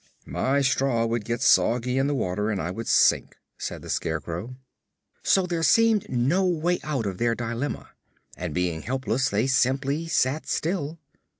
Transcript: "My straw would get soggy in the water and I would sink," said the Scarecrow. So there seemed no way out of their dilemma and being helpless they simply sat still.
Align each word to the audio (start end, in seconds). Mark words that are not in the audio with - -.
"My 0.25 0.61
straw 0.61 1.05
would 1.05 1.25
get 1.25 1.41
soggy 1.43 1.99
in 1.99 2.07
the 2.07 2.15
water 2.15 2.49
and 2.49 2.59
I 2.59 2.71
would 2.71 2.87
sink," 2.87 3.37
said 3.59 3.83
the 3.83 3.89
Scarecrow. 3.91 4.55
So 5.21 5.45
there 5.45 5.61
seemed 5.61 6.09
no 6.09 6.43
way 6.43 6.79
out 6.83 7.05
of 7.05 7.19
their 7.19 7.35
dilemma 7.35 7.91
and 8.35 8.51
being 8.51 8.81
helpless 8.81 9.29
they 9.29 9.45
simply 9.45 10.07
sat 10.07 10.47
still. 10.47 10.97